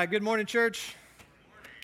[0.00, 0.94] right, good morning, church.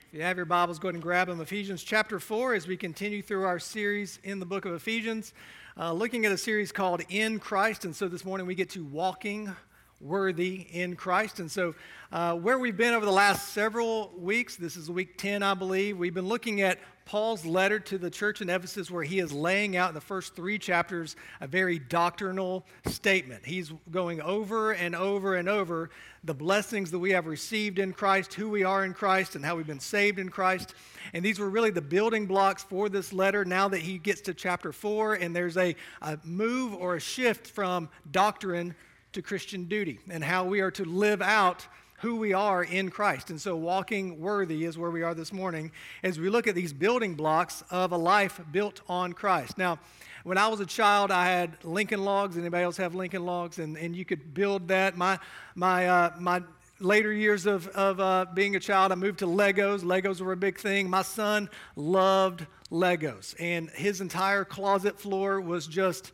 [0.09, 1.41] If you have your Bibles, go ahead and grab them.
[1.41, 5.33] Ephesians chapter 4 as we continue through our series in the book of Ephesians,
[5.79, 7.87] uh, looking at a series called In Christ.
[7.87, 9.57] And so this morning we get to walking
[9.99, 11.41] worthy in Christ.
[11.41, 11.75] And so,
[12.11, 15.97] uh, where we've been over the last several weeks, this is week 10, I believe,
[15.97, 19.77] we've been looking at Paul's letter to the church in Ephesus, where he is laying
[19.77, 23.45] out in the first three chapters a very doctrinal statement.
[23.45, 25.91] He's going over and over and over
[26.25, 29.57] the blessings that we have received in Christ, who we are in Christ, and how
[29.57, 30.75] we've been saved in Christ.
[31.13, 33.45] And these were really the building blocks for this letter.
[33.45, 37.49] Now that he gets to chapter four, and there's a, a move or a shift
[37.49, 38.75] from doctrine
[39.13, 41.67] to Christian duty and how we are to live out
[42.03, 43.31] who we are in Christ.
[43.31, 45.71] And so, walking worthy is where we are this morning
[46.03, 49.57] as we look at these building blocks of a life built on Christ.
[49.57, 49.79] Now,
[50.25, 52.37] when I was a child, I had Lincoln Logs.
[52.37, 53.61] Anybody else have Lincoln Logs?
[53.61, 54.97] And, and you could build that.
[54.97, 55.19] My,
[55.55, 56.43] my, uh, my
[56.81, 59.85] later years of, of uh, being a child, I moved to Legos.
[59.85, 60.91] Legos were a big thing.
[60.91, 66.11] My son loved Legos, and his entire closet floor was just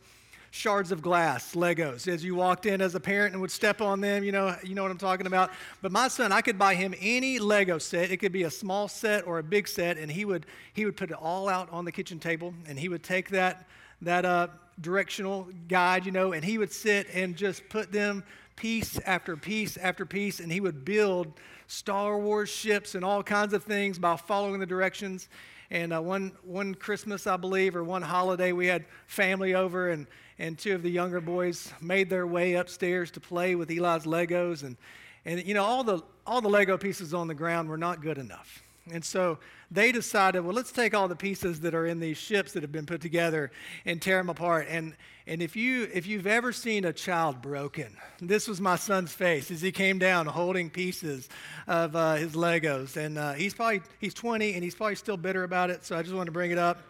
[0.51, 4.01] shards of glass, Legos, as you walked in as a parent and would step on
[4.01, 4.23] them.
[4.23, 5.51] You know, you know what I'm talking about.
[5.81, 8.11] But my son, I could buy him any Lego set.
[8.11, 10.97] It could be a small set or a big set, and he would he would
[10.97, 13.67] put it all out on the kitchen table, and he would take that
[14.01, 14.47] that uh,
[14.81, 18.23] directional guide, you know, and he would sit and just put them
[18.55, 21.33] piece after piece after piece, and he would build
[21.67, 25.29] Star Wars ships and all kinds of things by following the directions.
[25.71, 30.07] And uh, one, one Christmas, I believe, or one holiday, we had family over, and,
[30.39, 34.63] and two of the younger boys made their way upstairs to play with Eli's Legos.
[34.63, 34.77] And,
[35.25, 38.17] and you know, all the, all the Lego pieces on the ground were not good
[38.17, 38.63] enough.
[38.91, 39.37] And so
[39.69, 42.71] they decided, well, let's take all the pieces that are in these ships that have
[42.71, 43.51] been put together
[43.85, 44.67] and tear them apart.
[44.69, 44.95] And,
[45.27, 49.51] and if, you, if you've ever seen a child broken, this was my son's face
[49.51, 51.29] as he came down holding pieces
[51.67, 52.95] of uh, his Legos.
[52.97, 55.85] And uh, he's probably, he's 20 and he's probably still bitter about it.
[55.85, 56.81] So I just wanted to bring it up.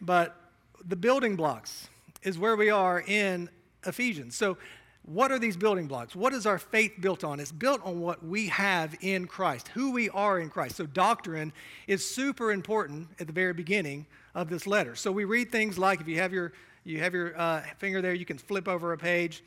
[0.00, 0.34] But
[0.84, 1.88] the building blocks
[2.22, 3.48] is where we are in
[3.84, 4.36] Ephesians.
[4.36, 4.58] So
[5.08, 6.14] what are these building blocks?
[6.14, 7.40] What is our faith built on?
[7.40, 10.76] It's built on what we have in Christ, who we are in Christ.
[10.76, 11.50] So, doctrine
[11.86, 14.94] is super important at the very beginning of this letter.
[14.94, 16.52] So, we read things like if you have your,
[16.84, 19.42] you have your uh, finger there, you can flip over a page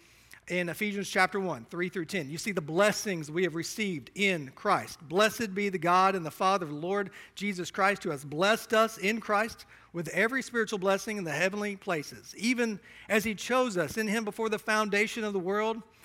[0.47, 2.29] in Ephesians chapter 1, 3 through 10.
[2.29, 4.99] You see the blessings we have received in Christ.
[5.07, 8.73] Blessed be the God and the Father of the Lord Jesus Christ, who has blessed
[8.73, 12.79] us in Christ with every spiritual blessing in the heavenly places, even
[13.09, 15.81] as he chose us in him before the foundation of the world,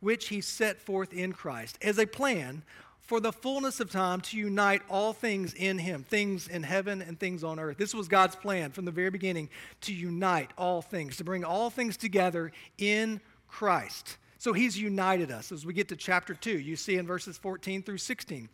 [0.00, 2.62] which he set forth in Christ as a plan
[3.02, 7.18] for the fullness of time to unite all things in him, things in heaven and
[7.18, 7.78] things on earth.
[7.78, 9.48] This was God's plan from the very beginning
[9.82, 14.18] to unite all things, to bring all things together in Christ.
[14.36, 15.50] So he's united us.
[15.52, 18.50] As we get to chapter 2, you see in verses 14 through 16,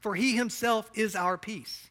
[0.00, 1.90] for he himself is our peace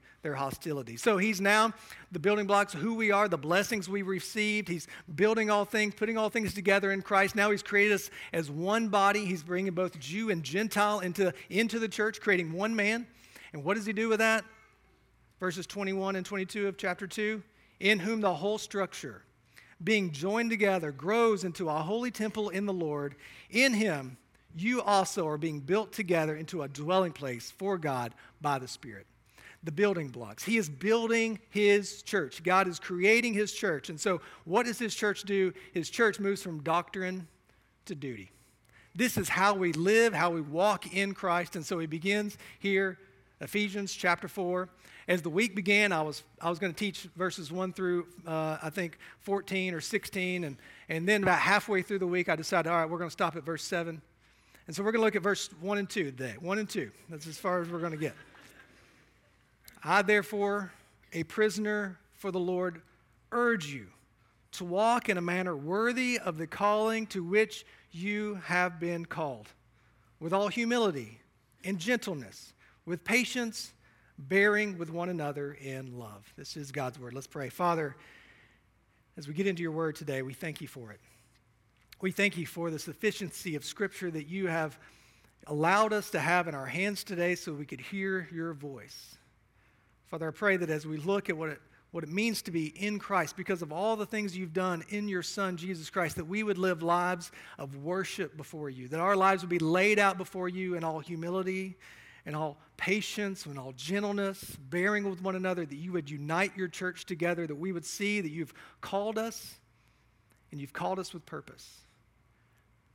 [0.21, 0.97] their hostility.
[0.97, 1.73] So he's now
[2.11, 4.67] the building blocks of who we are, the blessings we received.
[4.67, 7.35] He's building all things, putting all things together in Christ.
[7.35, 9.25] Now he's created us as one body.
[9.25, 13.07] He's bringing both Jew and Gentile into, into the church, creating one man.
[13.53, 14.45] And what does he do with that?
[15.39, 17.41] Verses 21 and 22 of chapter 2
[17.79, 19.23] In whom the whole structure,
[19.83, 23.15] being joined together, grows into a holy temple in the Lord.
[23.49, 24.17] In him,
[24.55, 29.07] you also are being built together into a dwelling place for God by the Spirit
[29.63, 30.43] the building blocks.
[30.43, 32.43] He is building his church.
[32.43, 33.89] God is creating his church.
[33.89, 35.53] And so, what does his church do?
[35.73, 37.27] His church moves from doctrine
[37.85, 38.31] to duty.
[38.95, 41.55] This is how we live, how we walk in Christ.
[41.55, 42.97] And so, he begins here,
[43.39, 44.67] Ephesians chapter 4.
[45.07, 48.57] As the week began, I was, I was going to teach verses 1 through, uh,
[48.61, 50.43] I think, 14 or 16.
[50.43, 50.57] And,
[50.89, 53.35] and then about halfway through the week, I decided, all right, we're going to stop
[53.35, 54.01] at verse 7.
[54.67, 56.35] And so we're going to look at verse 1 and 2 today.
[56.39, 56.91] 1 and 2.
[57.09, 58.13] That's as far as we're going to get.
[59.83, 60.71] I, therefore,
[61.13, 62.81] a prisoner for the Lord,
[63.31, 63.87] urge you
[64.53, 69.47] to walk in a manner worthy of the calling to which you have been called,
[70.19, 71.19] with all humility
[71.63, 72.53] and gentleness,
[72.85, 73.73] with patience,
[74.17, 76.31] bearing with one another in love.
[76.37, 77.13] This is God's word.
[77.13, 77.49] Let's pray.
[77.49, 77.95] Father,
[79.17, 80.99] as we get into your word today, we thank you for it.
[82.01, 84.77] We thank you for the sufficiency of Scripture that you have
[85.47, 89.17] allowed us to have in our hands today so we could hear your voice.
[90.11, 91.61] Father, I pray that as we look at what it,
[91.91, 95.07] what it means to be in Christ, because of all the things you've done in
[95.07, 99.15] your Son, Jesus Christ, that we would live lives of worship before you, that our
[99.15, 101.77] lives would be laid out before you in all humility
[102.25, 106.67] and all patience and all gentleness, bearing with one another, that you would unite your
[106.67, 109.55] church together, that we would see that you've called us
[110.51, 111.77] and you've called us with purpose.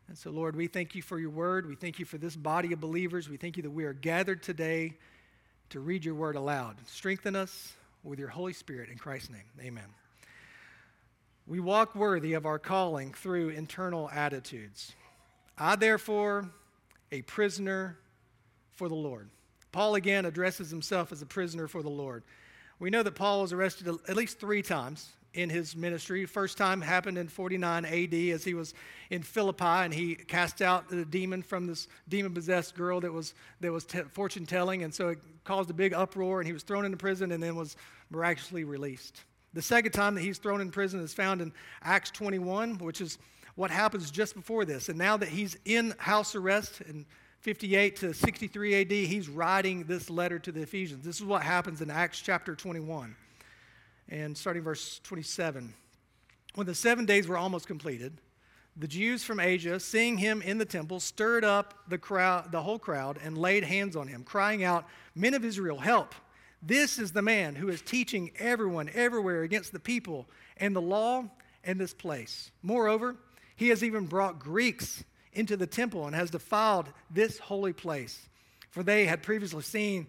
[0.08, 1.66] And so, Lord, we thank you for your word.
[1.66, 3.26] We thank you for this body of believers.
[3.26, 4.96] We thank you that we are gathered today
[5.70, 6.76] to read your word aloud.
[6.86, 7.74] Strengthen us
[8.04, 9.40] with your Holy Spirit in Christ's name.
[9.60, 9.84] Amen.
[11.46, 14.92] We walk worthy of our calling through internal attitudes.
[15.56, 16.50] I, therefore,
[17.12, 17.98] a prisoner
[18.72, 19.28] for the Lord.
[19.72, 22.24] Paul again addresses himself as a prisoner for the Lord.
[22.78, 26.24] We know that Paul was arrested at least three times in his ministry.
[26.24, 28.74] First time happened in 49 AD as he was
[29.10, 33.34] in Philippi and he cast out the demon from this demon possessed girl that was,
[33.60, 34.82] that was t- fortune telling.
[34.82, 37.54] And so it caused a big uproar and he was thrown into prison and then
[37.54, 37.76] was
[38.10, 39.22] miraculously released.
[39.52, 43.18] The second time that he's thrown in prison is found in Acts 21, which is
[43.54, 44.88] what happens just before this.
[44.88, 47.06] And now that he's in house arrest in
[47.40, 51.04] 58 to 63 AD, he's writing this letter to the Ephesians.
[51.04, 53.14] This is what happens in Acts chapter 21
[54.08, 55.74] and starting verse 27.
[56.54, 58.20] When the seven days were almost completed,
[58.76, 62.78] the Jews from Asia, seeing him in the temple, stirred up the crowd, the whole
[62.78, 66.14] crowd, and laid hands on him, crying out, "Men of Israel, help!
[66.62, 71.24] This is the man who is teaching everyone everywhere against the people and the law
[71.64, 72.50] and this place.
[72.62, 73.16] Moreover,
[73.54, 78.28] he has even brought Greeks into the temple and has defiled this holy place.
[78.70, 80.08] For they had previously seen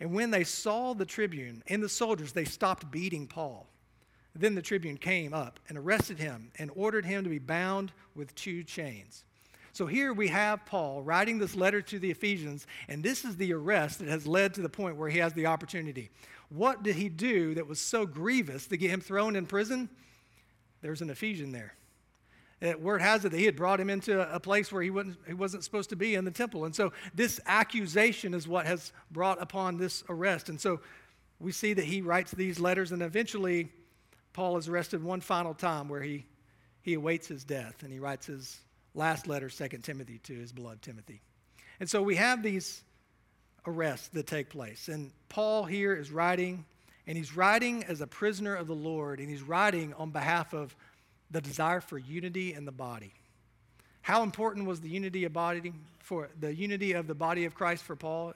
[0.00, 3.68] and when they saw the tribune and the soldiers, they stopped beating Paul.
[4.34, 8.34] Then the tribune came up and arrested him and ordered him to be bound with
[8.34, 9.24] two chains.
[9.72, 13.52] So here we have Paul writing this letter to the Ephesians, and this is the
[13.52, 16.10] arrest that has led to the point where he has the opportunity.
[16.48, 19.88] What did he do that was so grievous to get him thrown in prison?
[20.80, 21.74] There's an Ephesian there.
[22.80, 25.34] Word has it that he had brought him into a place where he wasn't, he
[25.34, 26.64] wasn't supposed to be in the temple.
[26.64, 30.48] And so this accusation is what has brought upon this arrest.
[30.48, 30.80] And so
[31.38, 33.70] we see that he writes these letters, and eventually
[34.32, 36.24] Paul is arrested one final time where he,
[36.80, 38.60] he awaits his death, and he writes his
[38.94, 41.20] last letter, 2 Timothy, to his beloved Timothy.
[41.80, 42.82] And so we have these
[43.66, 44.88] arrests that take place.
[44.88, 46.64] And Paul here is writing,
[47.06, 50.74] and he's writing as a prisoner of the Lord, and he's writing on behalf of
[51.30, 53.12] the desire for unity in the body.
[54.02, 57.84] How important was the unity of body for the unity of the body of Christ
[57.84, 58.34] for Paul?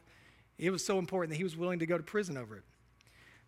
[0.58, 2.62] It was so important that he was willing to go to prison over it.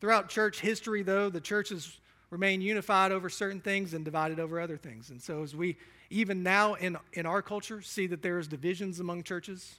[0.01, 1.99] Throughout church history, though, the churches
[2.31, 5.11] remain unified over certain things and divided over other things.
[5.11, 5.77] And so, as we
[6.11, 9.79] even now in, in our culture see that there is divisions among churches,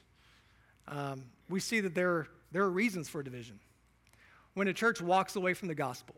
[0.88, 3.58] um, we see that there, there are reasons for division.
[4.54, 6.16] When a church walks away from the gospel,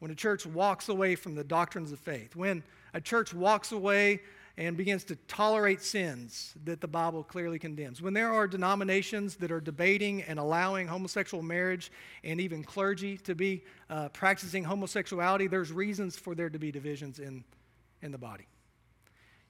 [0.00, 4.20] when a church walks away from the doctrines of faith, when a church walks away
[4.56, 8.02] and begins to tolerate sins that the Bible clearly condemns.
[8.02, 11.90] When there are denominations that are debating and allowing homosexual marriage
[12.24, 17.20] and even clergy to be uh, practicing homosexuality, there's reasons for there to be divisions
[17.20, 17.44] in,
[18.02, 18.46] in the body.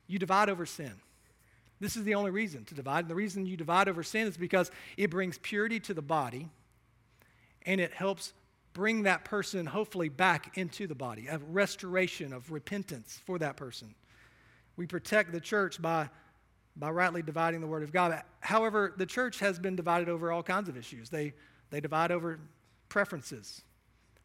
[0.07, 0.93] You divide over sin.
[1.81, 3.01] This is the only reason to divide.
[3.01, 6.49] And the reason you divide over sin is because it brings purity to the body
[7.67, 8.33] and it helps
[8.73, 13.95] bring that person hopefully back into the body, a restoration of repentance for that person.
[14.77, 16.09] We protect the church by,
[16.77, 18.23] by rightly dividing the Word of God.
[18.41, 21.11] However, the church has been divided over all kinds of issues.
[21.11, 21.35] They,
[21.71, 22.39] they divide over
[22.89, 23.63] preferences.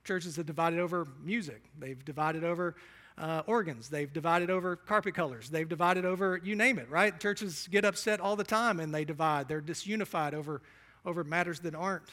[0.03, 2.75] Churches have divided over music, they've divided over
[3.17, 7.19] uh, organs, they've divided over carpet colors, they've divided over you name it, right?
[7.19, 9.47] Churches get upset all the time and they divide.
[9.47, 10.61] They're disunified over,
[11.05, 12.03] over matters that aren't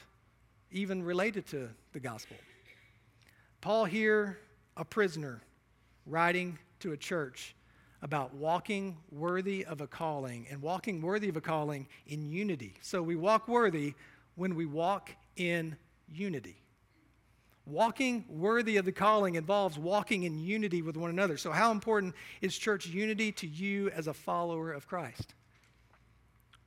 [0.73, 2.37] even related to the gospel.
[3.61, 4.39] Paul here,
[4.77, 5.41] a prisoner,
[6.07, 7.55] writing to a church,
[8.03, 12.75] about walking worthy of a calling and walking worthy of a calling in unity.
[12.83, 13.95] So we walk worthy
[14.35, 15.77] when we walk in
[16.09, 16.57] unity.
[17.65, 21.37] Walking worthy of the calling involves walking in unity with one another.
[21.37, 25.35] So, how important is church unity to you as a follower of Christ?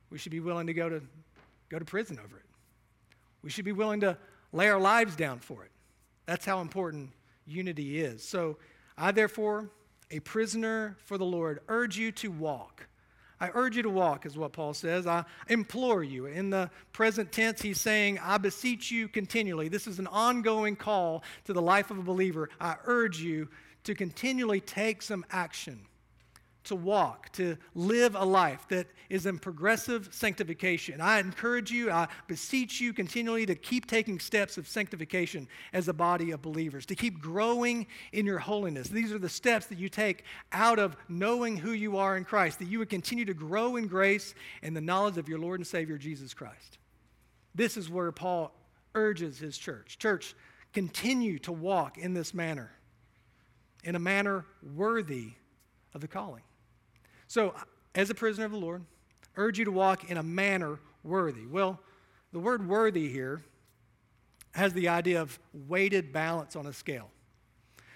[0.08, 1.02] We should be willing to go to,
[1.68, 2.44] go to prison over it.
[3.42, 4.18] We should be willing to
[4.52, 5.70] lay our lives down for it.
[6.26, 7.10] That's how important
[7.46, 8.22] unity is.
[8.22, 8.58] So,
[8.98, 9.70] I therefore,
[10.10, 12.88] a prisoner for the Lord, urge you to walk
[13.38, 15.06] I urge you to walk, is what Paul says.
[15.06, 16.26] I implore you.
[16.26, 19.68] In the present tense, he's saying, I beseech you continually.
[19.68, 22.48] This is an ongoing call to the life of a believer.
[22.60, 23.48] I urge you
[23.84, 25.80] to continually take some action
[26.66, 31.00] to walk, to live a life that is in progressive sanctification.
[31.00, 35.92] I encourage you, I beseech you continually to keep taking steps of sanctification as a
[35.92, 38.88] body of believers, to keep growing in your holiness.
[38.88, 42.58] These are the steps that you take out of knowing who you are in Christ,
[42.58, 45.66] that you would continue to grow in grace and the knowledge of your Lord and
[45.66, 46.78] Savior Jesus Christ.
[47.54, 48.52] This is where Paul
[48.94, 49.98] urges his church.
[49.98, 50.34] Church,
[50.72, 52.70] continue to walk in this manner,
[53.84, 54.44] in a manner
[54.74, 55.30] worthy
[55.94, 56.42] of the calling.
[57.28, 57.54] So,
[57.94, 58.84] as a prisoner of the Lord,
[59.36, 61.46] urge you to walk in a manner worthy.
[61.46, 61.80] Well,
[62.32, 63.42] the word worthy here
[64.54, 67.10] has the idea of weighted balance on a scale.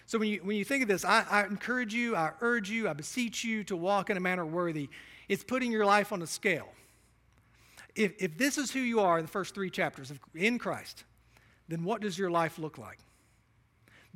[0.07, 2.89] So when you, when you think of this, I, I, encourage you, I urge you,
[2.89, 4.89] I beseech you to walk in a manner worthy.
[5.29, 6.69] It's putting your life on a scale.
[7.95, 11.05] If, if this is who you are in the first three chapters of, in Christ,
[11.69, 12.99] then what does your life look like?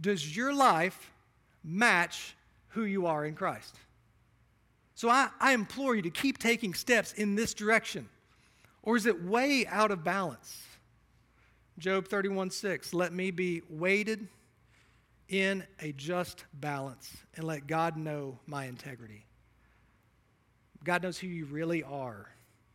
[0.00, 1.12] Does your life
[1.62, 2.34] match
[2.70, 3.76] who you are in Christ?
[4.94, 8.08] So I, I implore you to keep taking steps in this direction.
[8.82, 10.62] Or is it way out of balance?
[11.78, 14.28] Job 31 6, let me be weighted
[15.28, 19.24] in a just balance and let God know my integrity.
[20.84, 22.28] God knows who you really are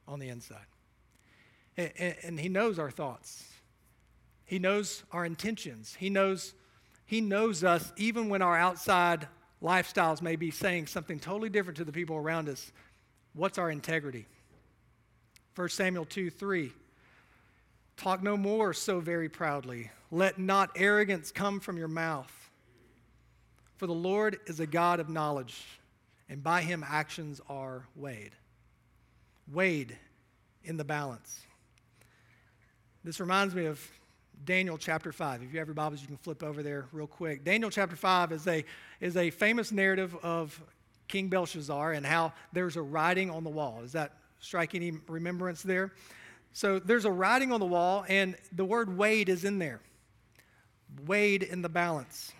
[0.08, 0.66] on the inside.
[1.78, 3.46] And, and, and He knows our thoughts,
[4.44, 6.54] He knows our intentions, He knows,
[7.06, 9.28] He knows us even when our outside
[9.62, 12.72] lifestyles may be saying something totally different to the people around us.
[13.34, 14.26] What's our integrity?
[15.56, 16.72] 1 Samuel 2 3.
[17.98, 19.92] Talk no more so very proudly.
[20.10, 22.32] Let not arrogance come from your mouth.
[23.76, 25.66] For the Lord is a God of knowledge,
[26.30, 28.32] and by him actions are weighed.
[29.52, 29.98] Weighed
[30.64, 31.42] in the balance.
[33.04, 33.86] This reminds me of
[34.46, 35.44] Daniel chapter 5.
[35.44, 37.44] If you have your Bibles, you can flip over there real quick.
[37.44, 38.64] Daniel chapter 5 is a,
[39.02, 40.60] is a famous narrative of
[41.08, 43.80] King Belshazzar and how there's a writing on the wall.
[43.82, 45.92] Does that strike any remembrance there?
[46.54, 49.82] So there's a writing on the wall, and the word weighed is in there.
[51.06, 52.32] Weighed in the balance.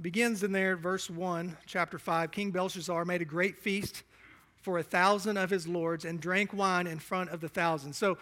[0.00, 2.32] Begins in there, verse 1, chapter 5.
[2.32, 4.02] King Belshazzar made a great feast
[4.60, 7.92] for a thousand of his lords and drank wine in front of the thousand.
[7.92, 8.18] So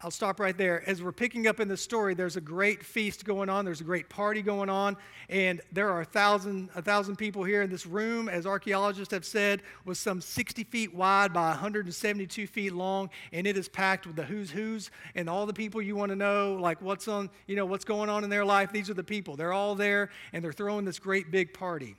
[0.00, 0.88] I'll stop right there.
[0.88, 3.64] As we're picking up in the story, there's a great feast going on.
[3.64, 4.96] There's a great party going on,
[5.28, 8.28] and there are a thousand, a thousand people here in this room.
[8.28, 13.56] As archaeologists have said, was some 60 feet wide by 172 feet long, and it
[13.56, 16.80] is packed with the who's who's and all the people you want to know, like
[16.80, 18.70] what's on, you know, what's going on in their life.
[18.70, 19.34] These are the people.
[19.34, 21.96] They're all there, and they're throwing this great big party.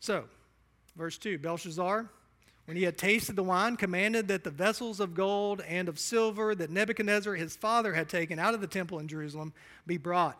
[0.00, 0.24] So,
[0.96, 2.10] verse two, Belshazzar
[2.66, 6.54] when he had tasted the wine, commanded that the vessels of gold and of silver
[6.54, 9.52] that Nebuchadnezzar his father had taken out of the temple in Jerusalem
[9.86, 10.38] be brought,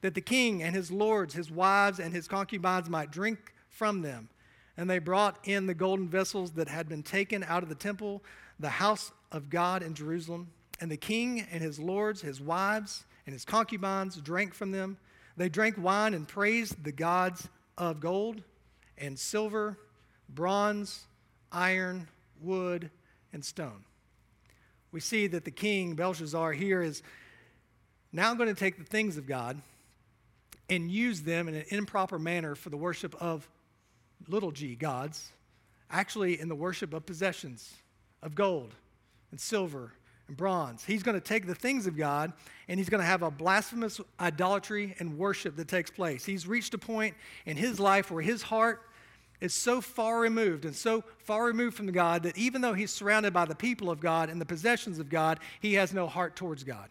[0.00, 4.28] that the king and his lords, his wives, and his concubines might drink from them.
[4.76, 8.22] And they brought in the golden vessels that had been taken out of the temple,
[8.58, 10.48] the house of God in Jerusalem.
[10.80, 14.96] And the king and his lords, his wives, and his concubines drank from them.
[15.36, 18.42] They drank wine and praised the gods of gold
[18.98, 19.78] and silver,
[20.28, 21.06] bronze,
[21.52, 22.08] iron,
[22.40, 22.90] wood,
[23.32, 23.84] and stone.
[24.90, 27.02] We see that the king, Belshazzar, here is
[28.12, 29.60] now going to take the things of God
[30.68, 33.48] and use them in an improper manner for the worship of
[34.28, 35.30] little g gods,
[35.90, 37.74] actually, in the worship of possessions
[38.22, 38.74] of gold
[39.30, 39.92] and silver
[40.28, 40.84] and bronze.
[40.84, 42.32] He's going to take the things of God
[42.68, 46.24] and he's going to have a blasphemous idolatry and worship that takes place.
[46.24, 48.82] He's reached a point in his life where his heart
[49.42, 53.32] is so far removed and so far removed from God that even though he's surrounded
[53.32, 56.62] by the people of God and the possessions of God, he has no heart towards
[56.62, 56.88] God.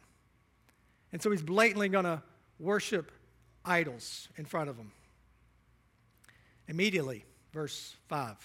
[1.13, 2.21] And so he's blatantly going to
[2.59, 3.13] worship
[3.63, 4.91] idols in front of them.
[6.67, 8.35] Immediately, verse 5.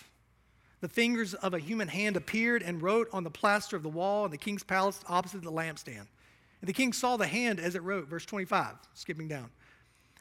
[0.83, 4.25] The fingers of a human hand appeared and wrote on the plaster of the wall
[4.25, 6.07] in the king's palace opposite the lampstand.
[6.61, 9.51] And the king saw the hand as it wrote, verse 25, skipping down.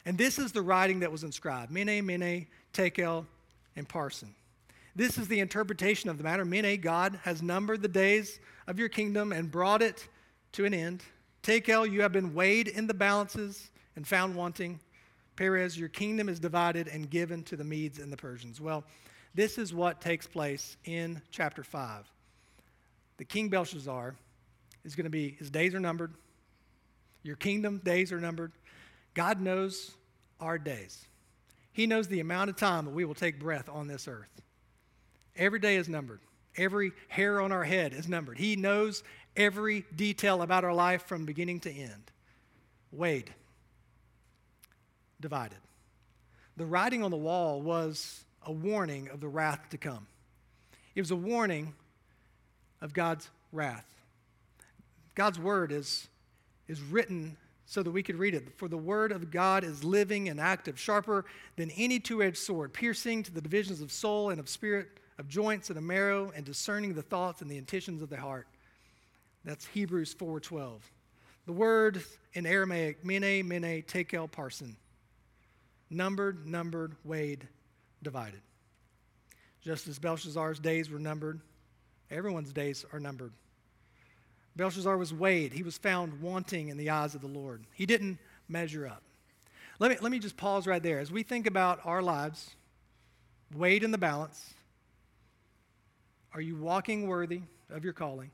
[0.05, 3.27] And this is the writing that was inscribed Mene, Mene, Tekel,
[3.75, 4.33] and parsin.
[4.95, 6.45] This is the interpretation of the matter.
[6.45, 10.07] Mene, God has numbered the days of your kingdom and brought it
[10.53, 11.03] to an end.
[11.43, 14.79] Tekel, you have been weighed in the balances and found wanting.
[15.35, 18.61] Perez, your kingdom is divided and given to the Medes and the Persians.
[18.61, 18.85] Well,
[19.33, 22.09] this is what takes place in chapter 5.
[23.17, 24.15] The king Belshazzar
[24.85, 26.13] is going to be, his days are numbered.
[27.21, 28.53] Your kingdom days are numbered.
[29.13, 29.91] God knows
[30.39, 31.05] our days.
[31.75, 34.41] He knows the amount of time that we will take breath on this earth.
[35.35, 36.21] Every day is numbered.
[36.55, 38.37] Every hair on our head is numbered.
[38.37, 39.03] He knows
[39.35, 42.11] every detail about our life from beginning to end.
[42.93, 43.29] Weighed,
[45.19, 45.57] divided.
[46.55, 50.07] The writing on the wall was a warning of the wrath to come.
[50.95, 51.73] It was a warning
[52.79, 53.85] of God's wrath.
[55.13, 56.07] God's word is,
[56.69, 58.57] is written so that we could read it.
[58.57, 62.73] For the word of God is living and active, sharper than any two edged sword,
[62.73, 66.45] piercing to the divisions of soul and of spirit, of joints and of marrow, and
[66.45, 68.47] discerning the thoughts and the intentions of the heart.
[69.43, 70.81] That's Hebrews 4:12.
[71.45, 72.03] The word
[72.33, 74.75] in Aramaic, mene, mene, tekel, parsin.
[75.89, 77.47] Numbered, numbered, weighed,
[78.01, 78.41] divided.
[79.61, 81.39] Just as Belshazzar's days were numbered,
[82.09, 83.33] everyone's days are numbered.
[84.55, 85.53] Belshazzar was weighed.
[85.53, 87.63] He was found wanting in the eyes of the Lord.
[87.73, 89.01] He didn't measure up.
[89.79, 90.99] Let me, let me just pause right there.
[90.99, 92.55] As we think about our lives,
[93.53, 94.53] weighed in the balance,
[96.33, 98.31] are you walking worthy of your calling?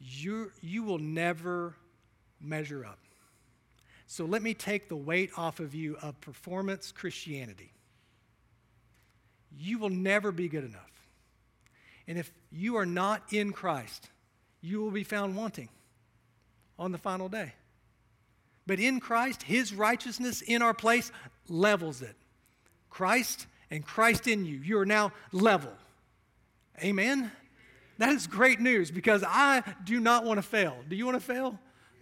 [0.00, 1.74] You, you will never
[2.40, 2.98] measure up.
[4.06, 7.72] So let me take the weight off of you of performance Christianity.
[9.58, 10.80] You will never be good enough.
[12.06, 14.08] And if you are not in Christ,
[14.60, 15.68] you will be found wanting
[16.78, 17.52] on the final day.
[18.66, 21.10] But in Christ, his righteousness in our place
[21.48, 22.14] levels it.
[22.90, 24.58] Christ and Christ in you.
[24.58, 25.72] You are now level.
[26.82, 27.30] Amen?
[27.98, 30.76] That is great news because I do not want to fail.
[30.88, 31.58] Do you want to fail?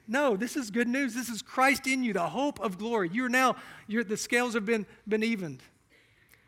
[0.09, 1.14] No, this is good news.
[1.14, 3.11] This is Christ in you, the hope of glory.
[3.12, 5.62] You're now, you're, the scales have been, been evened.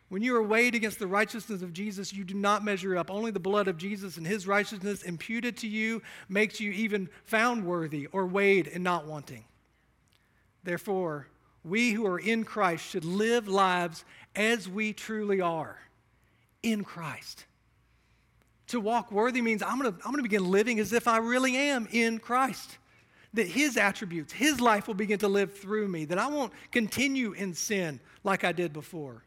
[0.08, 3.10] When you are weighed against the righteousness of Jesus, you do not measure up.
[3.10, 7.64] Only the blood of Jesus and his righteousness imputed to you makes you even found
[7.64, 9.44] worthy or weighed and not wanting.
[10.64, 11.28] Therefore,
[11.62, 15.78] we who are in Christ should live lives as we truly are
[16.62, 17.44] in Christ.
[18.68, 21.18] To walk worthy means I'm going to I'm going to begin living as if I
[21.18, 22.78] really am in Christ.
[23.34, 27.32] That his attributes, his life will begin to live through me, that I won't continue
[27.32, 29.22] in sin like I did before.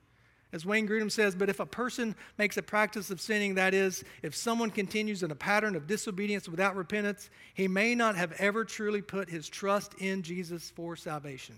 [0.53, 4.03] As Wayne Grudem says, but if a person makes a practice of sinning, that is,
[4.21, 8.65] if someone continues in a pattern of disobedience without repentance, he may not have ever
[8.65, 11.57] truly put his trust in Jesus for salvation.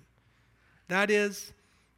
[0.89, 1.53] That is,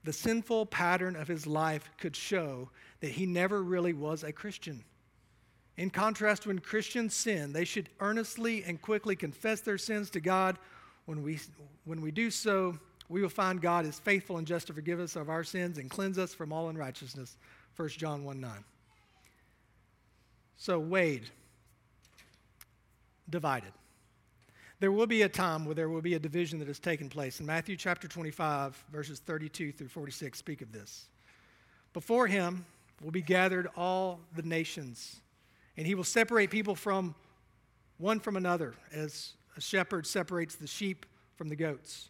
[0.05, 2.69] the sinful pattern of his life could show
[3.01, 4.85] that he never really was a Christian.
[5.77, 10.57] In contrast, when Christians sin, they should earnestly and quickly confess their sins to God.
[11.05, 11.39] When we,
[11.83, 15.15] when we do so, we will find God is faithful and just to forgive us
[15.15, 17.37] of our sins and cleanse us from all unrighteousness.
[17.75, 18.63] 1 John 1 9.
[20.57, 21.29] So, Weighed,
[23.29, 23.73] divided.
[24.79, 27.39] There will be a time where there will be a division that has taken place.
[27.39, 31.05] In Matthew chapter 25, verses 32 through 46, speak of this.
[31.93, 32.65] Before him
[33.01, 35.21] will be gathered all the nations,
[35.77, 37.15] and he will separate people from
[37.97, 42.09] one from another, as a shepherd separates the sheep from the goats.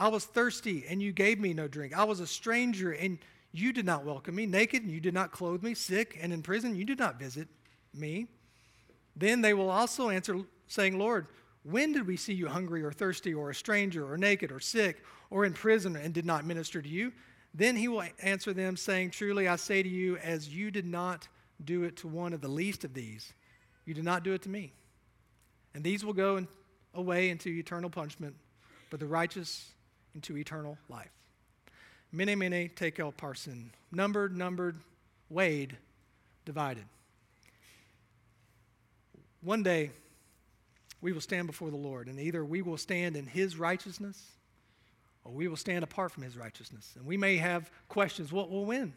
[0.00, 1.96] I was thirsty and you gave me no drink.
[1.96, 3.18] I was a stranger and
[3.52, 4.46] you did not welcome me.
[4.46, 5.74] Naked and you did not clothe me.
[5.74, 7.48] Sick and in prison, you did not visit
[7.92, 8.26] me.
[9.14, 11.26] Then they will also answer, saying, Lord,
[11.64, 15.04] when did we see you hungry or thirsty or a stranger or naked or sick
[15.28, 17.12] or in prison and did not minister to you?
[17.52, 21.28] Then he will answer them, saying, Truly I say to you, as you did not
[21.62, 23.34] do it to one of the least of these,
[23.84, 24.72] You did not do it to me.
[25.74, 26.46] And these will go
[26.94, 28.36] away into eternal punishment,
[28.88, 29.72] but the righteous
[30.14, 31.10] into eternal life.
[32.12, 33.70] Mene, mene, tekel, parsin.
[33.92, 34.80] Numbered, numbered,
[35.28, 35.76] weighed,
[36.44, 36.84] divided.
[39.42, 39.90] One day,
[41.00, 44.32] we will stand before the Lord, and either we will stand in His righteousness
[45.24, 46.92] or we will stand apart from His righteousness.
[46.96, 48.92] And we may have questions what will when?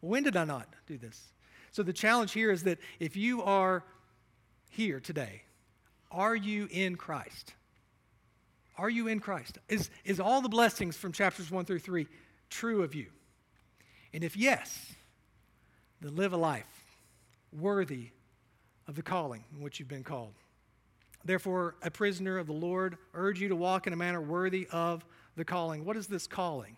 [0.00, 1.32] When did I not do this?
[1.70, 3.84] So the challenge here is that if you are
[4.70, 5.42] here today,
[6.10, 7.54] are you in Christ?
[8.78, 9.58] Are you in Christ?
[9.68, 12.06] Is, is all the blessings from chapters 1 through 3
[12.48, 13.06] true of you?
[14.14, 14.94] And if yes,
[16.00, 16.64] then live a life
[17.52, 18.10] worthy
[18.86, 20.32] of the calling in which you've been called.
[21.24, 25.04] Therefore, a prisoner of the Lord, urge you to walk in a manner worthy of
[25.36, 25.84] the calling.
[25.84, 26.76] What is this calling?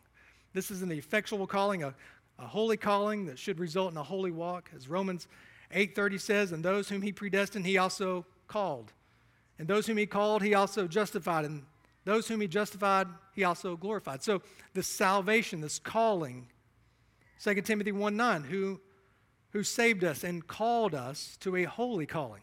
[0.55, 1.95] This is an effectual calling, a,
[2.39, 4.71] a holy calling that should result in a holy walk.
[4.75, 5.29] As Romans
[5.75, 8.93] 8:30 says, and those whom he predestined, he also called.
[9.59, 11.45] And those whom he called, he also justified.
[11.45, 11.63] And
[12.05, 14.23] those whom he justified, he also glorified.
[14.23, 14.43] So
[14.75, 16.49] this salvation, this calling,
[17.43, 18.81] 2 Timothy 1 9, who,
[19.51, 22.43] who saved us and called us to a holy calling.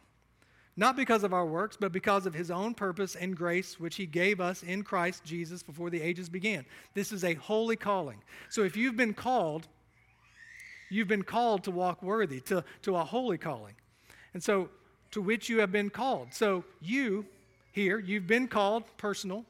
[0.80, 4.06] Not because of our works, but because of his own purpose and grace, which he
[4.06, 6.66] gave us in Christ Jesus before the ages began.
[6.94, 8.22] This is a holy calling.
[8.50, 9.68] So if you've been called,
[10.92, 13.74] you've been called to walk worthy, to, to a holy calling.
[14.36, 14.70] And so,
[15.12, 16.34] to which you have been called.
[16.34, 17.26] So, you
[17.72, 19.46] here, you've been called personal.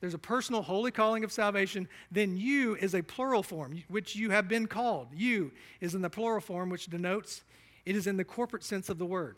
[0.00, 1.88] There's a personal holy calling of salvation.
[2.10, 5.08] Then you is a plural form, which you have been called.
[5.14, 7.42] You is in the plural form, which denotes
[7.86, 9.36] it is in the corporate sense of the word.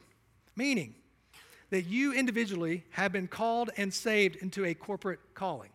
[0.57, 0.95] Meaning
[1.71, 5.71] that you individually have been called and saved into a corporate calling.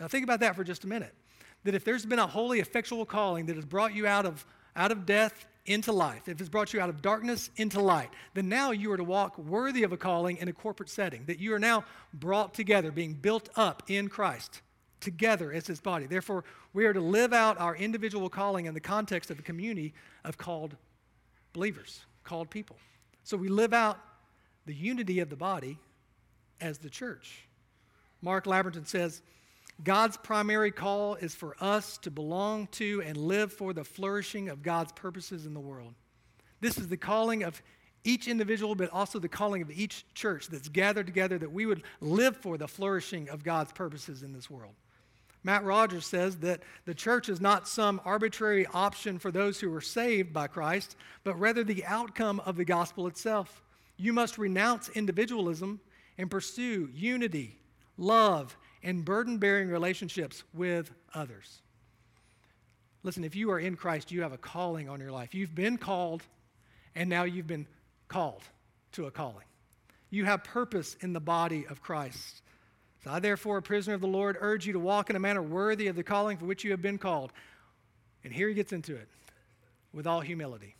[0.00, 1.14] Now, think about that for just a minute.
[1.64, 4.90] That if there's been a holy, effectual calling that has brought you out of, out
[4.90, 8.72] of death into life, if it's brought you out of darkness into light, then now
[8.72, 11.58] you are to walk worthy of a calling in a corporate setting, that you are
[11.58, 14.60] now brought together, being built up in Christ,
[15.00, 16.06] together as his body.
[16.06, 19.94] Therefore, we are to live out our individual calling in the context of a community
[20.24, 20.76] of called
[21.52, 22.76] believers, called people.
[23.22, 23.98] So we live out
[24.66, 25.78] the unity of the body
[26.60, 27.46] as the church.
[28.20, 29.22] Mark Labberton says,
[29.84, 34.62] God's primary call is for us to belong to and live for the flourishing of
[34.62, 35.94] God's purposes in the world.
[36.60, 37.60] This is the calling of
[38.04, 41.82] each individual, but also the calling of each church that's gathered together that we would
[42.00, 44.74] live for the flourishing of God's purposes in this world.
[45.44, 49.80] Matt Rogers says that the church is not some arbitrary option for those who are
[49.80, 53.62] saved by Christ, but rather the outcome of the gospel itself.
[53.96, 55.80] You must renounce individualism
[56.16, 57.58] and pursue unity,
[57.96, 61.62] love, and burden bearing relationships with others.
[63.02, 65.34] Listen, if you are in Christ, you have a calling on your life.
[65.34, 66.22] You've been called,
[66.94, 67.66] and now you've been
[68.08, 68.42] called
[68.92, 69.46] to a calling.
[70.10, 72.42] You have purpose in the body of Christ.
[73.02, 75.42] So I, therefore, a prisoner of the Lord, urge you to walk in a manner
[75.42, 77.32] worthy of the calling for which you have been called.
[78.22, 79.08] And here he gets into it
[79.92, 80.76] with all humility.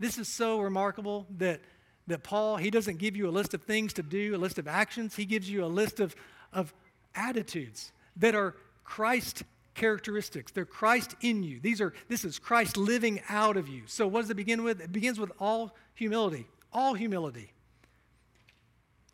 [0.00, 1.60] This is so remarkable that,
[2.08, 4.66] that Paul, he doesn't give you a list of things to do, a list of
[4.66, 5.14] actions.
[5.14, 6.16] He gives you a list of,
[6.52, 6.72] of
[7.18, 8.54] attitudes that are
[8.84, 9.42] Christ
[9.74, 10.52] characteristics.
[10.52, 11.60] They're Christ in you.
[11.60, 13.82] These are this is Christ living out of you.
[13.86, 14.80] So what does it begin with?
[14.80, 16.46] It begins with all humility.
[16.72, 17.52] All humility.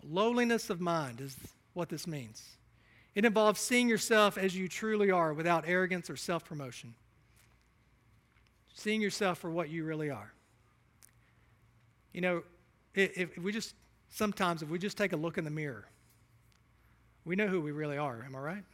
[0.02, 1.36] Lowliness of mind is
[1.72, 2.42] what this means.
[3.14, 6.94] It involves seeing yourself as you truly are without arrogance or self-promotion.
[8.74, 10.32] Seeing yourself for what you really are.
[12.12, 12.42] You know,
[12.94, 13.74] if, if we just
[14.10, 15.86] sometimes if we just take a look in the mirror
[17.24, 18.64] we know who we really are, am I right?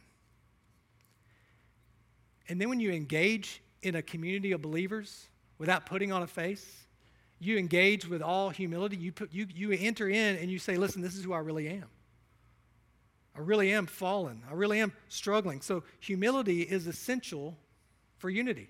[2.49, 6.85] And then when you engage in a community of believers without putting on a face,
[7.39, 8.97] you engage with all humility.
[8.97, 11.67] You, put, you, you enter in and you say, Listen, this is who I really
[11.69, 11.87] am.
[13.35, 14.43] I really am fallen.
[14.49, 15.61] I really am struggling.
[15.61, 17.57] So, humility is essential
[18.17, 18.69] for unity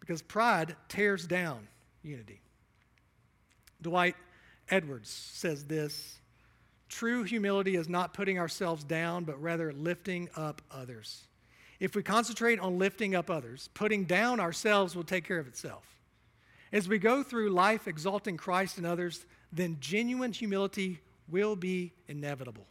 [0.00, 1.68] because pride tears down
[2.02, 2.40] unity.
[3.80, 4.16] Dwight
[4.68, 6.18] Edwards says this
[6.88, 11.26] True humility is not putting ourselves down, but rather lifting up others.
[11.80, 15.84] If we concentrate on lifting up others, putting down ourselves will take care of itself.
[16.72, 22.66] As we go through life exalting Christ and others, then genuine humility will be inevitable.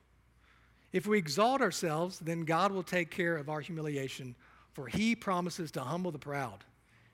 [0.91, 4.36] If we exalt ourselves, then God will take care of our humiliation,
[4.73, 6.63] for he promises to humble the proud.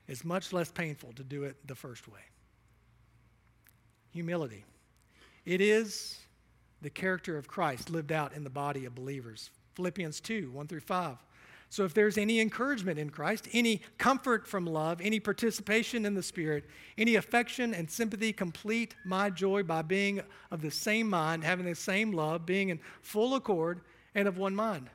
[0.08, 2.20] It's much less painful to do it the first way.
[4.12, 4.66] Humility.
[5.46, 6.18] It is
[6.82, 9.52] the character of Christ lived out in the body of believers.
[9.76, 11.18] Philippians 2 1 through 5
[11.70, 16.24] So, if there's any encouragement in Christ, any comfort from love, any participation in the
[16.24, 16.66] Spirit,
[16.98, 21.76] any affection and sympathy, complete my joy by being of the same mind, having the
[21.76, 23.82] same love, being in full accord,
[24.16, 24.90] and of one mind.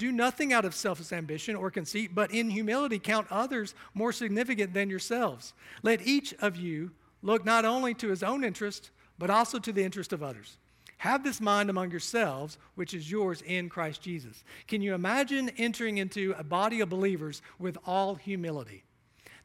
[0.00, 4.72] Do nothing out of selfish ambition or conceit, but in humility count others more significant
[4.72, 5.52] than yourselves.
[5.82, 9.82] Let each of you look not only to his own interest, but also to the
[9.84, 10.56] interest of others.
[11.00, 14.44] Have this mind among yourselves, which is yours in Christ Jesus.
[14.68, 18.84] Can you imagine entering into a body of believers with all humility?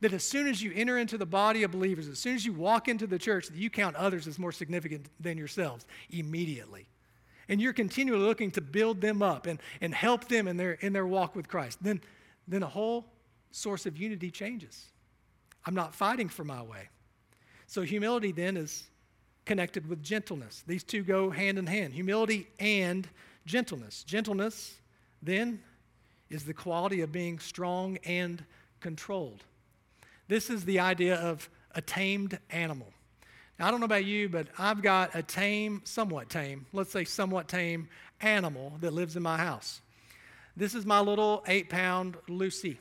[0.01, 2.51] That as soon as you enter into the body of believers, as soon as you
[2.51, 6.87] walk into the church, that you count others as more significant than yourselves immediately.
[7.47, 10.91] And you're continually looking to build them up and, and help them in their, in
[10.91, 11.77] their walk with Christ.
[11.81, 12.01] Then,
[12.49, 13.05] then a whole
[13.51, 14.87] source of unity changes.
[15.65, 16.89] I'm not fighting for my way.
[17.67, 18.89] So humility then is
[19.45, 20.63] connected with gentleness.
[20.67, 23.07] These two go hand in hand humility and
[23.45, 24.03] gentleness.
[24.03, 24.75] Gentleness,
[25.21, 25.61] then,
[26.29, 28.43] is the quality of being strong and
[28.79, 29.43] controlled.
[30.27, 32.91] This is the idea of a tamed animal.
[33.59, 37.05] Now, I don't know about you, but I've got a tame, somewhat tame, let's say
[37.05, 37.87] somewhat tame
[38.21, 39.81] animal that lives in my house.
[40.57, 42.79] This is my little eight pound Lucy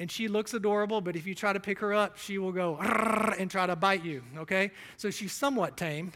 [0.00, 2.78] and she looks adorable, but if you try to pick her up, she will go
[3.38, 4.70] and try to bite you, okay?
[4.96, 6.12] So she's somewhat tame.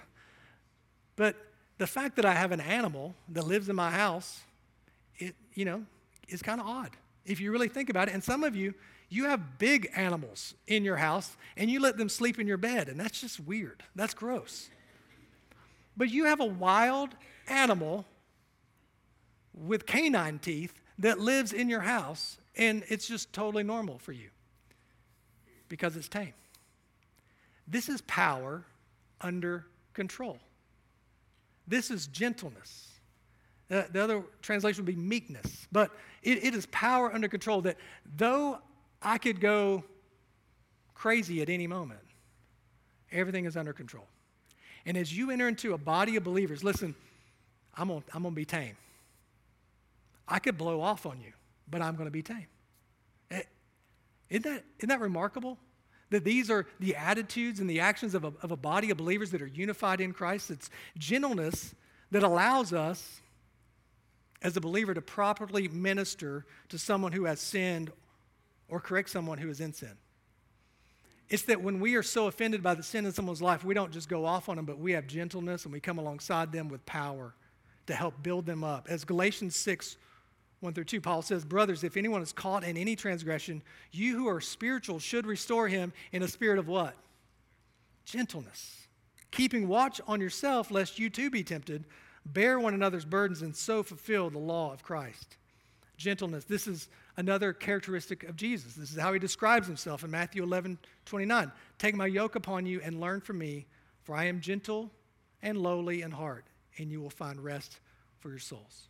[1.17, 1.37] But
[1.77, 4.41] the fact that I have an animal that lives in my house,
[5.19, 5.85] it, you know,
[6.29, 6.93] is kind of odd
[7.27, 8.15] if you really think about it.
[8.15, 8.73] And some of you,
[9.11, 12.89] you have big animals in your house and you let them sleep in your bed,
[12.89, 13.83] and that's just weird.
[13.95, 14.71] That's gross.
[15.95, 17.11] But you have a wild
[17.49, 18.07] animal
[19.53, 24.29] with canine teeth that lives in your house and it's just totally normal for you
[25.69, 26.35] because it's tame.
[27.67, 28.65] This is power
[29.21, 30.39] under control.
[31.67, 32.89] This is gentleness.
[33.71, 35.91] Uh, the other translation would be meekness, but
[36.23, 37.79] it, it is power under control that
[38.17, 38.59] though
[39.01, 39.83] I could go
[40.95, 42.01] crazy at any moment,
[43.11, 44.07] everything is under control.
[44.87, 46.95] And as you enter into a body of believers, listen,
[47.75, 48.77] I'm going I'm to be tame.
[50.29, 51.33] I could blow off on you
[51.69, 52.47] but I'm going to be tame.
[53.31, 53.43] Eh,
[54.31, 55.59] isn't that, isn't that remarkable?
[56.11, 59.31] That these are the attitudes and the actions of a, of a body of believers
[59.31, 60.51] that are unified in Christ.
[60.51, 61.75] It's gentleness
[62.11, 63.21] that allows us
[64.43, 67.91] as a believer to properly minister to someone who has sinned
[68.69, 69.97] or correct someone who is in sin.
[71.31, 73.91] It's that when we are so offended by the sin in someone's life, we don't
[73.91, 76.85] just go off on them, but we have gentleness and we come alongside them with
[76.85, 77.35] power
[77.87, 78.87] to help build them up.
[78.91, 79.97] As Galatians 6
[80.65, 84.29] 1 through 2, Paul says, Brothers, if anyone is caught in any transgression, you who
[84.29, 86.95] are spiritual should restore him in a spirit of what?
[88.07, 88.87] Gentleness.
[89.31, 91.85] Keeping watch on yourself, lest you too be tempted.
[92.25, 95.37] Bear one another's burdens and so fulfill the law of Christ.
[95.99, 96.45] Gentleness.
[96.45, 98.73] This is another characteristic of Jesus.
[98.73, 101.53] This is how he describes himself in Matthew 11 29.
[101.79, 103.67] Take my yoke upon you and learn from me,
[104.03, 104.91] for I am gentle
[105.43, 106.47] and lowly in heart,
[106.79, 107.81] and you will find rest
[108.19, 108.89] for your souls.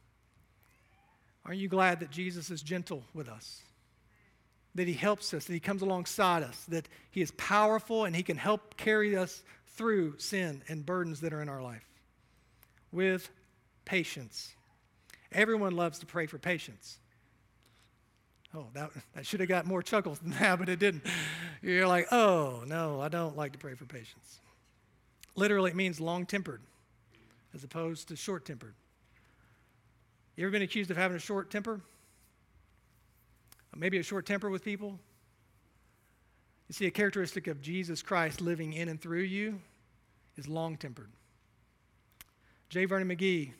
[1.46, 3.60] Aren't you glad that Jesus is gentle with us?
[4.74, 8.22] That he helps us, that he comes alongside us, that he is powerful and he
[8.22, 11.86] can help carry us through sin and burdens that are in our life
[12.92, 13.28] with
[13.84, 14.54] patience.
[15.32, 16.98] Everyone loves to pray for patience.
[18.54, 21.04] Oh, that, that should have got more chuckles than that, but it didn't.
[21.60, 24.38] You're like, oh, no, I don't like to pray for patience.
[25.34, 26.62] Literally, it means long tempered
[27.52, 28.74] as opposed to short tempered.
[30.36, 31.80] You ever been accused of having a short temper?
[33.76, 34.98] Maybe a short temper with people?
[36.68, 39.60] You see, a characteristic of Jesus Christ living in and through you
[40.36, 41.10] is long tempered.
[42.68, 42.84] J.
[42.86, 43.52] Vernon McGee,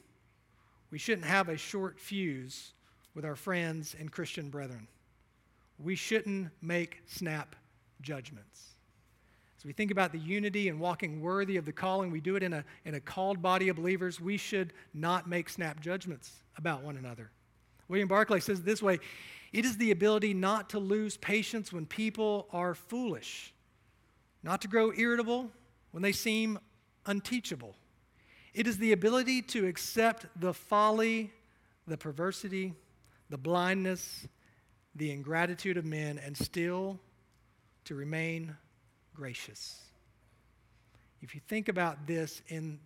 [0.91, 2.73] we shouldn't have a short fuse
[3.15, 4.89] with our friends and Christian brethren.
[5.79, 7.57] We shouldn't make snap
[8.01, 8.74] judgments.
[9.65, 12.53] We think about the unity and walking worthy of the calling, we do it in
[12.53, 14.21] a, in a called body of believers.
[14.21, 17.31] We should not make snap judgments about one another.
[17.89, 18.99] William Barclay says this way
[19.53, 23.55] it is the ability not to lose patience when people are foolish,
[24.43, 25.51] not to grow irritable
[25.93, 26.59] when they seem
[27.07, 27.77] unteachable.
[28.53, 31.33] It is the ability to accept the folly,
[31.87, 32.75] the perversity,
[33.31, 34.27] the blindness,
[34.95, 36.99] the ingratitude of men, and still
[37.85, 38.57] to remain
[39.15, 39.81] gracious.
[41.23, 42.79] If you think about this in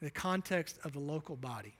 [0.00, 1.74] the context of the local body,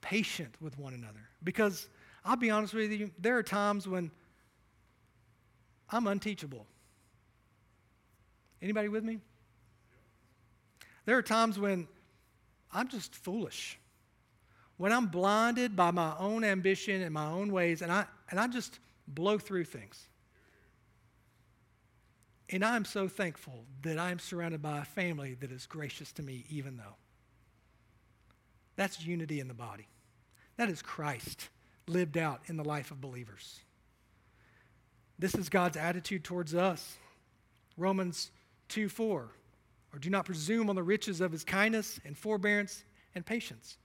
[0.00, 1.28] patient with one another.
[1.44, 1.88] Because
[2.24, 4.10] I'll be honest with you, there are times when
[5.90, 6.66] I'm unteachable.
[8.60, 9.20] Anybody with me?
[11.04, 11.86] There are times when
[12.72, 13.78] I'm just foolish.
[14.76, 18.46] when I'm blinded by my own ambition and my own ways, and I, and I
[18.46, 20.06] just blow through things.
[22.50, 26.44] And I'm so thankful that I'm surrounded by a family that is gracious to me,
[26.48, 26.94] even though.
[28.76, 29.88] That's unity in the body.
[30.56, 31.48] That is Christ
[31.88, 33.60] lived out in the life of believers.
[35.18, 36.96] This is God's attitude towards us.
[37.76, 38.30] Romans
[38.68, 39.28] 2 4.
[39.92, 43.78] Or do not presume on the riches of his kindness and forbearance and patience,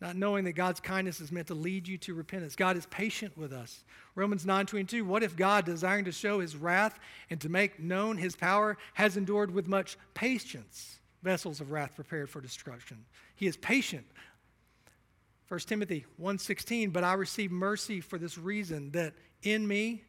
[0.00, 2.54] not knowing that God's kindness is meant to lead you to repentance.
[2.54, 3.84] God is patient with us.
[4.14, 6.98] Romans 9:22, what if God, desiring to show his wrath
[7.30, 12.30] and to make known his power, has endured with much patience vessels of wrath prepared
[12.30, 13.04] for destruction?
[13.34, 14.06] He is patient.
[15.48, 20.04] 1 Timothy 1:16, but I receive mercy for this reason that in me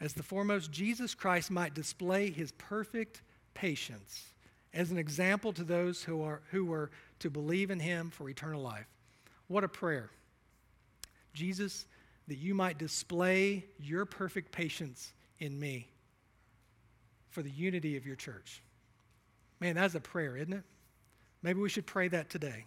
[0.00, 3.22] as the foremost Jesus Christ might display his perfect
[3.54, 4.34] patience
[4.74, 8.60] as an example to those who are who were to believe in him for eternal
[8.62, 8.86] life.
[9.48, 10.10] What a prayer.
[11.32, 11.86] Jesus,
[12.28, 15.88] that you might display your perfect patience in me
[17.30, 18.62] for the unity of your church.
[19.60, 20.64] Man, that's a prayer, isn't it?
[21.42, 22.64] Maybe we should pray that today.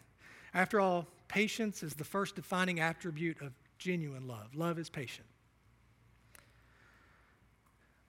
[0.54, 4.56] After all, patience is the first defining attribute of genuine love.
[4.56, 5.28] Love is patient.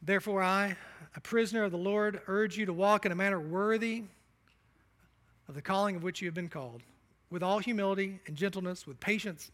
[0.03, 0.77] Therefore, I,
[1.15, 4.05] a prisoner of the Lord, urge you to walk in a manner worthy
[5.49, 6.83] of the calling of which you have been called,
[7.31, 9.51] with all humility and gentleness, with patience,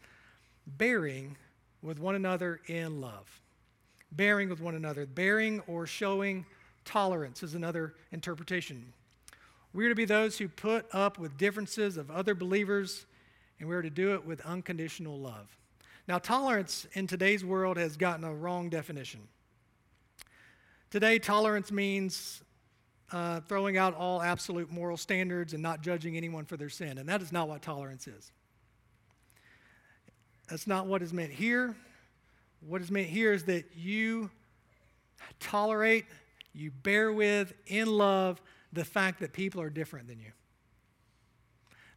[0.65, 1.37] bearing
[1.81, 3.41] with one another in love.
[4.11, 5.05] Bearing with one another.
[5.05, 6.45] Bearing or showing
[6.85, 8.93] tolerance is another interpretation.
[9.73, 13.05] We are to be those who put up with differences of other believers,
[13.59, 15.57] and we are to do it with unconditional love.
[16.07, 19.27] Now, tolerance in today's world has gotten a wrong definition.
[20.89, 22.41] Today, tolerance means
[23.11, 26.97] uh, throwing out all absolute moral standards and not judging anyone for their sin.
[26.97, 28.31] And that is not what tolerance is.
[30.49, 31.75] That's not what is meant here.
[32.61, 34.29] What is meant here is that you
[35.39, 36.05] tolerate,
[36.53, 38.41] you bear with, in love,
[38.73, 40.31] the fact that people are different than you.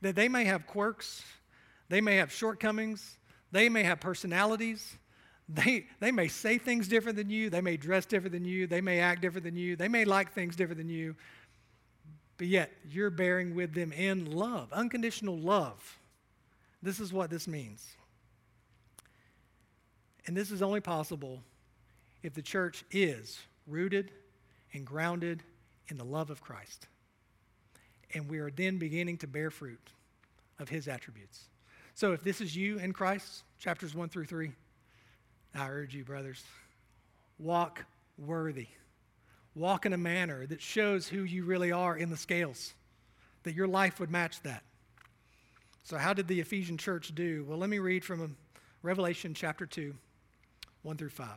[0.02, 1.22] That they may have quirks,
[1.88, 3.18] they may have shortcomings,
[3.52, 4.96] they may have personalities,
[5.54, 8.80] they, they may say things different than you, they may dress different than you, they
[8.80, 11.16] may act different than you, they may like things different than you,
[12.36, 15.98] but yet you're bearing with them in love, unconditional love.
[16.82, 17.86] This is what this means.
[20.26, 21.42] And this is only possible
[22.22, 24.12] if the church is rooted
[24.72, 25.42] and grounded
[25.88, 26.86] in the love of Christ.
[28.14, 29.90] And we are then beginning to bear fruit
[30.58, 31.44] of his attributes.
[31.94, 34.52] So if this is you in Christ, chapters 1 through 3,
[35.54, 36.42] I urge you, brothers,
[37.38, 37.84] walk
[38.18, 38.68] worthy.
[39.54, 42.74] Walk in a manner that shows who you really are in the scales,
[43.42, 44.62] that your life would match that.
[45.82, 47.44] So, how did the Ephesian church do?
[47.48, 48.36] Well, let me read from um,
[48.82, 49.94] Revelation chapter 2,
[50.82, 51.28] 1 through 5.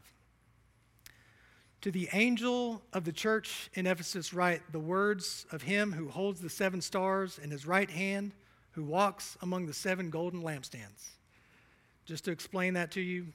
[1.81, 6.39] To the angel of the church in Ephesus, write the words of him who holds
[6.39, 8.31] the seven stars in his right hand,
[8.71, 11.09] who walks among the seven golden lampstands.
[12.05, 13.27] Just to explain that to you,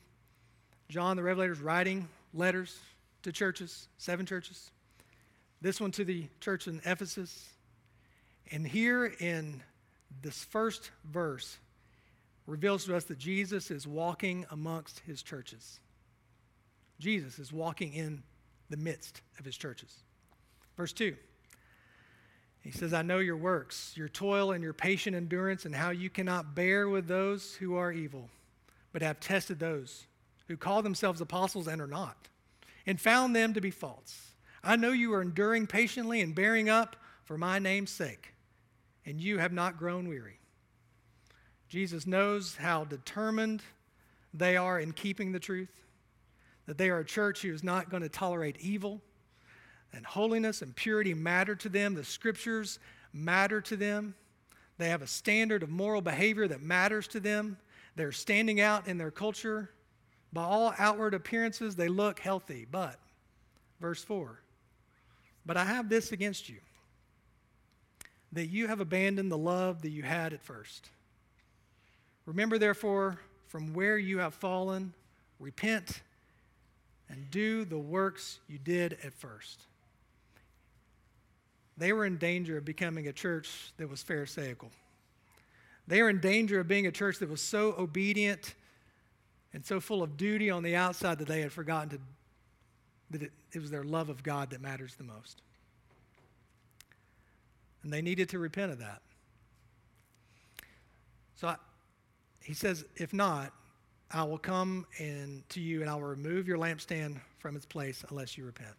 [0.88, 2.78] John the Revelator is writing letters
[3.22, 4.70] to churches, seven churches.
[5.60, 7.50] This one to the church in Ephesus.
[8.50, 9.62] And here in
[10.22, 11.58] this first verse
[12.46, 15.80] reveals to us that Jesus is walking amongst his churches.
[16.98, 18.22] Jesus is walking in
[18.70, 19.94] the midst of his churches.
[20.76, 21.14] Verse 2.
[22.62, 26.08] He says, I know your works, your toil and your patient endurance, and how you
[26.08, 28.30] cannot bear with those who are evil,
[28.92, 30.06] but have tested those
[30.48, 32.28] who call themselves apostles and are not,
[32.86, 34.32] and found them to be false.
[34.64, 38.34] I know you are enduring patiently and bearing up for my name's sake,
[39.06, 40.40] and you have not grown weary.
[41.68, 43.62] Jesus knows how determined
[44.32, 45.84] they are in keeping the truth,
[46.66, 49.00] that they are a church who is not going to tolerate evil,
[49.92, 51.94] and holiness and purity matter to them.
[51.94, 52.78] The scriptures
[53.12, 54.14] matter to them.
[54.76, 57.58] They have a standard of moral behavior that matters to them.
[57.96, 59.70] They're standing out in their culture.
[60.32, 62.66] By all outward appearances, they look healthy.
[62.70, 62.98] But,
[63.80, 64.38] verse 4,
[65.46, 66.58] but I have this against you
[68.32, 70.90] that you have abandoned the love that you had at first.
[72.26, 74.92] Remember, therefore, from where you have fallen,
[75.40, 76.02] repent
[77.08, 79.62] and do the works you did at first.
[81.78, 84.70] They were in danger of becoming a church that was Pharisaical.
[85.86, 88.54] They were in danger of being a church that was so obedient
[89.54, 91.98] and so full of duty on the outside that they had forgotten to,
[93.10, 95.42] that it, it was their love of God that matters the most.
[97.82, 99.00] And they needed to repent of that.
[101.36, 101.56] So I,
[102.42, 103.52] he says, if not,
[104.10, 108.04] I will come and to you and I will remove your lampstand from its place
[108.10, 108.74] unless you repent.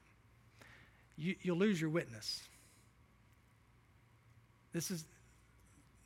[1.17, 2.41] You, you'll lose your witness.
[4.73, 5.05] This is,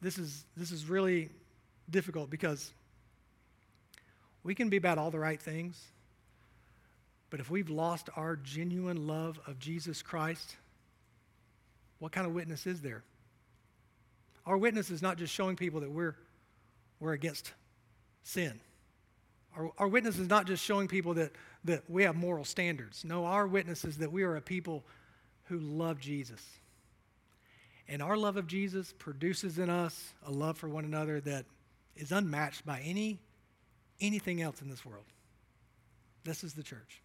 [0.01, 1.29] this is, this is really
[1.89, 2.73] difficult because
[4.43, 5.81] we can be about all the right things,
[7.29, 10.57] but if we've lost our genuine love of Jesus Christ,
[11.99, 13.03] what kind of witness is there?
[14.45, 16.15] Our witness is not just showing people that we're,
[16.99, 17.53] we're against
[18.23, 18.59] sin.
[19.55, 21.31] Our, our witness is not just showing people that,
[21.63, 23.05] that we have moral standards.
[23.05, 24.83] No, our witness is that we are a people
[25.45, 26.41] who love Jesus.
[27.87, 31.45] And our love of Jesus produces in us a love for one another that
[31.95, 33.19] is unmatched by any
[34.01, 35.05] anything else in this world.
[36.23, 37.01] This is the church.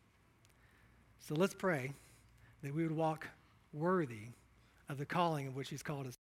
[1.18, 1.92] So let's pray
[2.62, 3.26] that we would walk
[3.72, 4.28] worthy
[4.88, 6.14] of the calling of which he's called us.